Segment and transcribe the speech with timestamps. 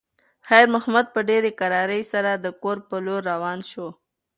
[0.47, 3.87] خیر محمد په ډېرې کرارۍ سره د کور په لور روان شو.